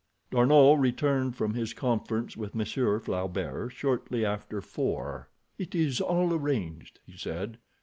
D'Arnot 0.31 0.79
returned 0.79 1.35
from 1.35 1.53
his 1.53 1.75
conference 1.75 2.35
with 2.35 2.55
Monsieur 2.55 2.99
Flaubert 2.99 3.71
shortly 3.71 4.25
after 4.25 4.59
four. 4.59 5.29
"It 5.59 5.75
is 5.75 6.01
all 6.01 6.33
arranged," 6.33 6.99
he 7.05 7.15
said. 7.15 7.59